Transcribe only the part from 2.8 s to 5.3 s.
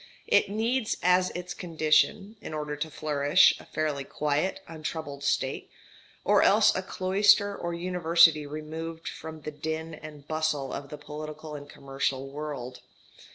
flourish, a fairly quiet, untroubled